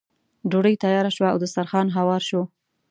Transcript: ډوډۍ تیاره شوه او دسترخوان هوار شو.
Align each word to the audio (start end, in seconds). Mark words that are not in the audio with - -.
ډوډۍ 0.49 0.75
تیاره 0.83 1.11
شوه 1.15 1.27
او 1.31 1.37
دسترخوان 1.43 1.87
هوار 1.97 2.21
شو. 2.29 2.41